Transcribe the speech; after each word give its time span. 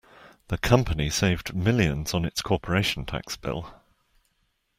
The 0.47 0.57
company 0.57 1.11
saved 1.11 1.53
millions 1.53 2.15
on 2.15 2.25
its 2.25 2.41
corporation 2.41 3.05
tax 3.05 3.37
bill. 3.37 3.71